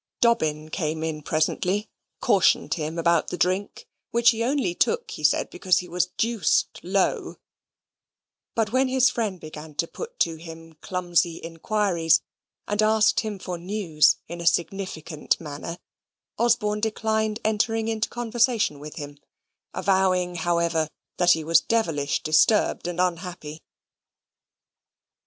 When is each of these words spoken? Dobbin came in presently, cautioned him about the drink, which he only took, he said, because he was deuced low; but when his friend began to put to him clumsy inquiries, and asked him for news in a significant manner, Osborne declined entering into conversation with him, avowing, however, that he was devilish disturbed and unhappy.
Dobbin 0.19 0.69
came 0.71 1.03
in 1.03 1.21
presently, 1.21 1.87
cautioned 2.21 2.73
him 2.73 2.97
about 2.97 3.27
the 3.27 3.37
drink, 3.37 3.87
which 4.09 4.31
he 4.31 4.43
only 4.43 4.73
took, 4.73 5.11
he 5.11 5.23
said, 5.23 5.51
because 5.51 5.77
he 5.77 5.87
was 5.87 6.07
deuced 6.17 6.79
low; 6.81 7.35
but 8.55 8.71
when 8.71 8.87
his 8.87 9.11
friend 9.11 9.39
began 9.39 9.75
to 9.75 9.85
put 9.87 10.17
to 10.21 10.37
him 10.37 10.73
clumsy 10.81 11.37
inquiries, 11.43 12.23
and 12.67 12.81
asked 12.81 13.19
him 13.19 13.37
for 13.37 13.59
news 13.59 14.17
in 14.27 14.41
a 14.41 14.47
significant 14.47 15.39
manner, 15.39 15.77
Osborne 16.39 16.79
declined 16.81 17.39
entering 17.45 17.87
into 17.87 18.09
conversation 18.09 18.79
with 18.79 18.95
him, 18.95 19.17
avowing, 19.71 20.33
however, 20.33 20.89
that 21.17 21.33
he 21.33 21.43
was 21.43 21.61
devilish 21.61 22.23
disturbed 22.23 22.87
and 22.87 22.99
unhappy. 22.99 23.61